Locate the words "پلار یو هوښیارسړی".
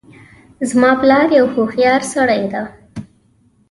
1.01-2.43